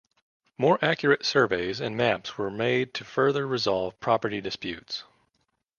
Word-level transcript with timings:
More 0.57 0.83
accurate 0.83 1.23
surveys 1.27 1.79
and 1.79 1.95
maps 1.95 2.35
were 2.35 2.49
made 2.49 2.95
to 2.95 3.05
further 3.05 3.45
resolve 3.45 3.99
property 3.99 4.41
disputes. 4.41 5.03